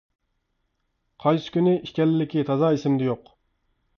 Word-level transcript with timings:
—قايسى 1.25 1.53
كۈنى 1.57 1.75
ئىكەنلىكى 1.89 2.45
تازا 2.49 2.73
ئېسىمدە 2.77 3.11
يوق. 3.13 3.33